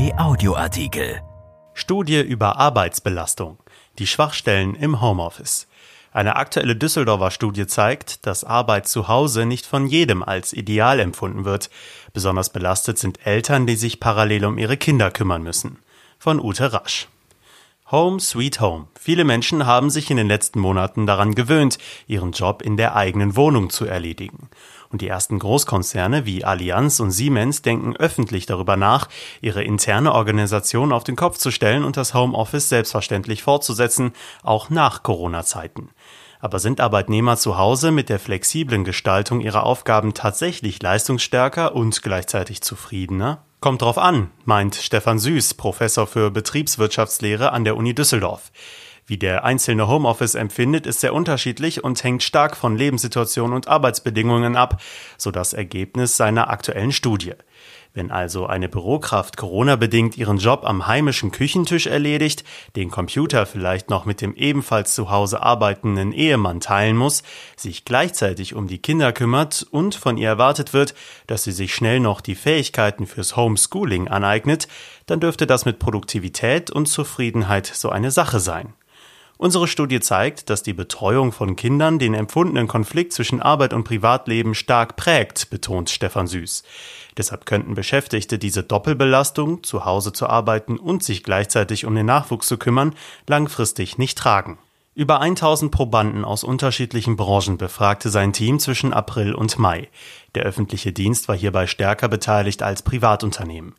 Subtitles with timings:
[0.00, 1.20] RP Audioartikel.
[1.74, 3.58] Studie über Arbeitsbelastung.
[3.98, 5.66] Die Schwachstellen im Homeoffice.
[6.10, 11.44] Eine aktuelle Düsseldorfer Studie zeigt, dass Arbeit zu Hause nicht von jedem als ideal empfunden
[11.44, 11.68] wird.
[12.14, 15.78] Besonders belastet sind Eltern, die sich parallel um ihre Kinder kümmern müssen.
[16.18, 17.08] Von Ute Rasch.
[17.90, 18.86] Home Sweet Home.
[18.96, 23.34] Viele Menschen haben sich in den letzten Monaten daran gewöhnt, ihren Job in der eigenen
[23.34, 24.48] Wohnung zu erledigen.
[24.90, 29.08] Und die ersten Großkonzerne wie Allianz und Siemens denken öffentlich darüber nach,
[29.40, 34.12] ihre interne Organisation auf den Kopf zu stellen und das Homeoffice selbstverständlich fortzusetzen,
[34.44, 35.90] auch nach Corona-Zeiten.
[36.38, 42.62] Aber sind Arbeitnehmer zu Hause mit der flexiblen Gestaltung ihrer Aufgaben tatsächlich leistungsstärker und gleichzeitig
[42.62, 43.42] zufriedener?
[43.60, 48.52] Kommt drauf an, meint Stefan Süß, Professor für Betriebswirtschaftslehre an der Uni Düsseldorf.
[49.04, 54.56] Wie der einzelne Homeoffice empfindet, ist sehr unterschiedlich und hängt stark von Lebenssituation und Arbeitsbedingungen
[54.56, 54.80] ab,
[55.18, 57.34] so das Ergebnis seiner aktuellen Studie.
[57.92, 62.44] Wenn also eine Bürokraft Corona-bedingt ihren Job am heimischen Küchentisch erledigt,
[62.76, 67.24] den Computer vielleicht noch mit dem ebenfalls zu Hause arbeitenden Ehemann teilen muss,
[67.56, 70.94] sich gleichzeitig um die Kinder kümmert und von ihr erwartet wird,
[71.26, 74.68] dass sie sich schnell noch die Fähigkeiten fürs Homeschooling aneignet,
[75.06, 78.72] dann dürfte das mit Produktivität und Zufriedenheit so eine Sache sein.
[79.40, 84.54] Unsere Studie zeigt, dass die Betreuung von Kindern den empfundenen Konflikt zwischen Arbeit und Privatleben
[84.54, 86.62] stark prägt, betont Stefan Süß.
[87.16, 92.48] Deshalb könnten Beschäftigte diese Doppelbelastung, zu Hause zu arbeiten und sich gleichzeitig um den Nachwuchs
[92.48, 92.94] zu kümmern,
[93.26, 94.58] langfristig nicht tragen.
[94.94, 99.88] Über 1000 Probanden aus unterschiedlichen Branchen befragte sein Team zwischen April und Mai.
[100.34, 103.74] Der öffentliche Dienst war hierbei stärker beteiligt als Privatunternehmen.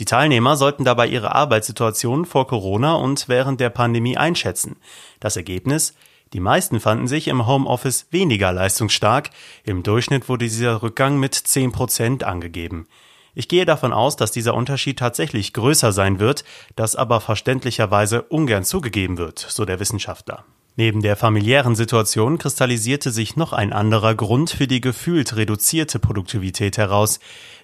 [0.00, 4.76] Die Teilnehmer sollten dabei ihre Arbeitssituation vor Corona und während der Pandemie einschätzen.
[5.20, 5.94] Das Ergebnis?
[6.32, 9.28] Die meisten fanden sich im Homeoffice weniger leistungsstark.
[9.62, 12.86] Im Durchschnitt wurde dieser Rückgang mit 10 Prozent angegeben.
[13.34, 16.44] Ich gehe davon aus, dass dieser Unterschied tatsächlich größer sein wird,
[16.76, 20.46] das aber verständlicherweise ungern zugegeben wird, so der Wissenschaftler.
[20.76, 26.78] Neben der familiären Situation kristallisierte sich noch ein anderer Grund für die gefühlt reduzierte Produktivität
[26.78, 27.18] heraus.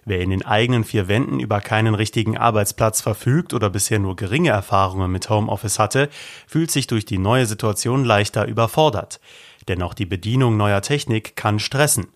[0.05, 4.51] Wer in den eigenen vier Wänden über keinen richtigen Arbeitsplatz verfügt oder bisher nur geringe
[4.51, 6.11] Erfahrungen mit Homeoffice hatte,
[6.47, 9.21] fühlt sich durch die neue Situation leichter überfordert.
[9.69, 12.09] Denn auch die Bedienung neuer Technik kann stressen.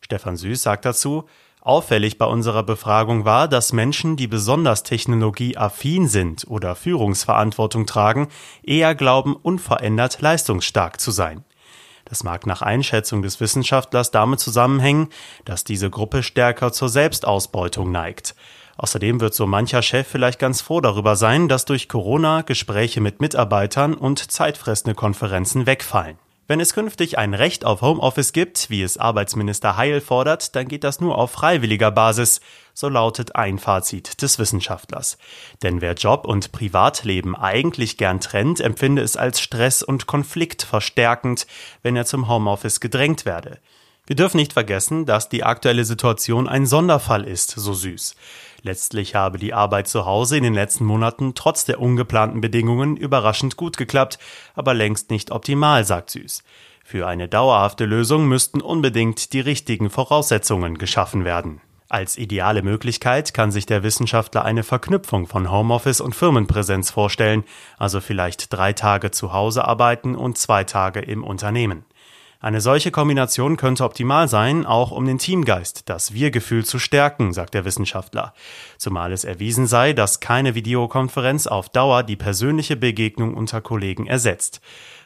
[0.00, 1.24] Stefan Süß sagt dazu,
[1.68, 8.28] Auffällig bei unserer Befragung war, dass Menschen, die besonders technologieaffin sind oder Führungsverantwortung tragen,
[8.62, 11.44] eher glauben, unverändert leistungsstark zu sein.
[12.06, 15.10] Das mag nach Einschätzung des Wissenschaftlers damit zusammenhängen,
[15.44, 18.34] dass diese Gruppe stärker zur Selbstausbeutung neigt.
[18.78, 23.20] Außerdem wird so mancher Chef vielleicht ganz froh darüber sein, dass durch Corona Gespräche mit
[23.20, 26.16] Mitarbeitern und zeitfressende Konferenzen wegfallen.
[26.50, 30.82] Wenn es künftig ein Recht auf Homeoffice gibt, wie es Arbeitsminister Heil fordert, dann geht
[30.82, 32.40] das nur auf freiwilliger Basis,
[32.72, 35.18] so lautet ein Fazit des Wissenschaftlers.
[35.62, 41.46] Denn wer Job und Privatleben eigentlich gern trennt, empfinde es als Stress und Konflikt verstärkend,
[41.82, 43.58] wenn er zum Homeoffice gedrängt werde.
[44.06, 48.16] Wir dürfen nicht vergessen, dass die aktuelle Situation ein Sonderfall ist, so süß.
[48.62, 53.56] Letztlich habe die Arbeit zu Hause in den letzten Monaten trotz der ungeplanten Bedingungen überraschend
[53.56, 54.18] gut geklappt,
[54.54, 56.42] aber längst nicht optimal, sagt Süß.
[56.84, 61.60] Für eine dauerhafte Lösung müssten unbedingt die richtigen Voraussetzungen geschaffen werden.
[61.90, 67.44] Als ideale Möglichkeit kann sich der Wissenschaftler eine Verknüpfung von Homeoffice und Firmenpräsenz vorstellen,
[67.78, 71.84] also vielleicht drei Tage zu Hause arbeiten und zwei Tage im Unternehmen.
[72.40, 77.52] Eine solche Kombination könnte optimal sein, auch um den Teamgeist, das Wir-Gefühl zu stärken, sagt
[77.54, 78.32] der Wissenschaftler.
[78.76, 84.60] Zumal es erwiesen sei, dass keine Videokonferenz auf Dauer die persönliche Begegnung unter Kollegen ersetzt.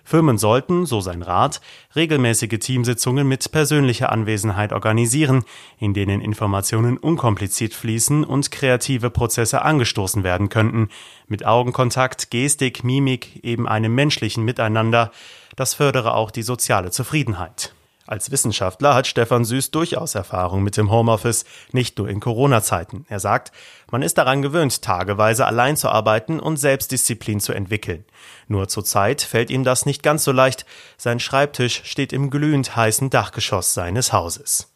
[0.04, 1.62] Firmen sollten, so sein Rat,
[1.96, 5.44] regelmäßige Teamsitzungen mit persönlicher Anwesenheit organisieren,
[5.78, 10.88] in denen Informationen unkompliziert fließen und kreative Prozesse angestoßen werden könnten,
[11.28, 15.12] mit Augenkontakt, Gestik, Mimik, eben einem menschlichen Miteinander,
[15.56, 17.74] das fördere auch die soziale Zufriedenheit.
[18.06, 23.06] Als Wissenschaftler hat Stefan Süß durchaus Erfahrung mit dem Homeoffice, nicht nur in Corona-Zeiten.
[23.08, 23.52] Er sagt,
[23.90, 28.04] man ist daran gewöhnt, tageweise allein zu arbeiten und Selbstdisziplin zu entwickeln.
[28.48, 30.66] Nur zurzeit fällt ihm das nicht ganz so leicht.
[30.96, 34.72] Sein Schreibtisch steht im glühend heißen Dachgeschoss seines Hauses.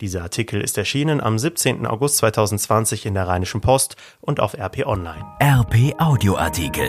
[0.00, 1.86] Dieser Artikel ist erschienen am 17.
[1.86, 5.24] August 2020 in der Rheinischen Post und auf RP Online.
[5.40, 6.88] RP Audioartikel.